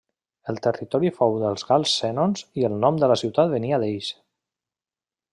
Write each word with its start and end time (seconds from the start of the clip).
El 0.51 0.55
territori 0.67 1.09
fou 1.17 1.35
dels 1.43 1.65
gals 1.71 1.93
sènons 1.99 2.41
i 2.61 2.65
el 2.69 2.77
nom 2.85 2.97
de 3.03 3.09
la 3.11 3.17
ciutat 3.23 3.51
venia 3.55 3.79
d'ells. 3.85 4.09